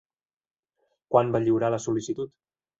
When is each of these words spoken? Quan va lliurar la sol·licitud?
Quan 1.15 1.31
va 1.37 1.43
lliurar 1.45 1.71
la 1.77 1.83
sol·licitud? 1.87 2.37